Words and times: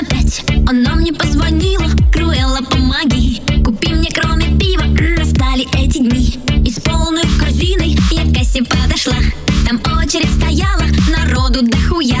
опять 0.00 0.44
Она 0.68 0.94
мне 0.94 1.12
позвонила, 1.12 1.86
Круэлла, 2.12 2.60
помоги. 2.70 3.40
Купи 3.64 3.92
мне 3.92 4.10
кроме 4.10 4.56
пива, 4.58 4.84
настали 5.18 5.66
эти 5.78 5.98
дни. 5.98 6.38
И 6.64 6.70
с 6.70 6.80
полной 6.80 7.24
корзиной 7.38 7.96
я 8.10 8.24
к 8.24 8.34
кассе 8.34 8.62
подошла. 8.62 9.18
Там 9.66 9.80
очередь 9.98 10.34
стояла, 10.34 10.84
народу 11.08 11.62
дохуя 11.62 12.20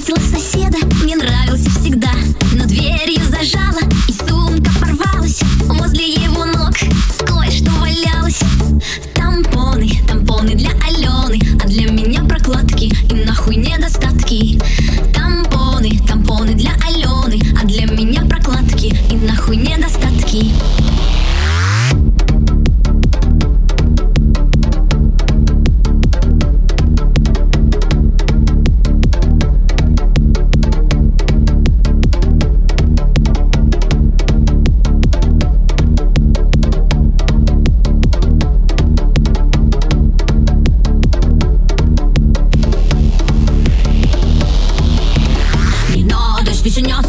встретила 0.00 0.38
соседа, 0.38 0.78
мне 1.02 1.14
нравился 1.14 1.29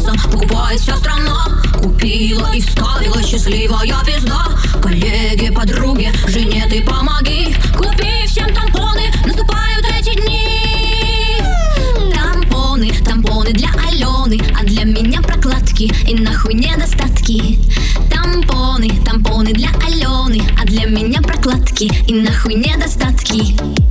стесняться, 0.02 0.28
покупает 0.28 0.80
вся 0.80 0.96
страна 0.96 1.46
Купила 1.80 2.52
и 2.52 2.60
вставила 2.60 3.22
счастливая 3.22 3.94
пизда. 4.04 4.46
Коллеги, 4.80 5.52
подруги, 5.52 6.12
жене 6.28 6.66
ты 6.68 6.82
помоги. 6.82 7.54
Купи 7.76 8.26
всем 8.26 8.52
тампоны, 8.54 9.02
наступают 9.24 9.84
эти 9.98 10.14
дни. 10.20 11.38
Тампоны, 12.14 12.92
тампоны 13.04 13.52
для 13.52 13.68
Алены 13.88 14.40
А 14.58 14.64
для 14.64 14.84
меня 14.84 15.20
прокладки 15.22 15.92
и 16.08 16.14
нахуй 16.14 16.54
недостатки. 16.54 17.58
Тампоны, 18.10 18.90
тампоны 19.04 19.52
для 19.52 19.70
Алены 19.86 20.42
А 20.60 20.64
для 20.64 20.86
меня 20.86 21.20
прокладки 21.20 21.90
и 22.06 22.14
нахуй 22.14 22.54
недостатки 22.54 23.81